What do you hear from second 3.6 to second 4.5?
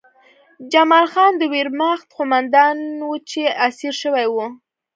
اسیر شوی و